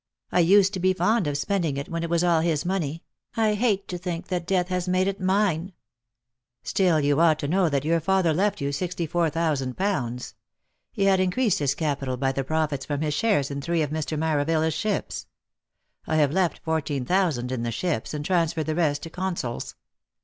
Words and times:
I 0.31 0.39
used 0.39 0.73
to 0.73 0.79
be 0.79 0.93
fond 0.93 1.27
of 1.27 1.37
spend 1.37 1.63
ing 1.63 1.77
it 1.77 1.87
when 1.87 2.01
it 2.01 2.09
was 2.09 2.23
all 2.23 2.41
his 2.41 2.65
money; 2.65 3.03
I 3.37 3.53
hate 3.53 3.87
to 3.89 3.99
think 3.99 4.29
that 4.29 4.47
death 4.47 4.69
has 4.69 4.87
made 4.87 5.07
it 5.07 5.21
mine."" 5.21 5.73
Still 6.63 6.99
you 6.99 7.19
ought 7.19 7.37
to 7.37 7.47
know 7.47 7.69
that 7.69 7.85
your 7.85 7.99
father 7.99 8.33
left 8.33 8.61
you 8.61 8.71
sixty 8.71 9.05
four 9.05 9.29
thousand 9.29 9.77
pounds. 9.77 10.33
He 10.91 11.03
had 11.03 11.19
increased 11.19 11.59
his 11.59 11.75
capital 11.75 12.17
by 12.17 12.31
the 12.31 12.43
profits 12.43 12.83
from 12.83 13.01
his 13.01 13.13
shares 13.13 13.51
in 13.51 13.61
three 13.61 13.83
of 13.83 13.91
Mr. 13.91 14.17
Maravilla's 14.17 14.73
ships. 14.73 15.27
I 16.07 16.15
have 16.15 16.31
left 16.31 16.63
fourteen 16.63 17.05
thousand 17.05 17.51
in 17.51 17.61
the 17.61 17.69
ships, 17.69 18.11
and 18.15 18.25
transferred 18.25 18.65
the 18.65 18.73
rest 18.73 19.03
to 19.03 19.11
Con 19.11 19.35
sols. 19.35 19.75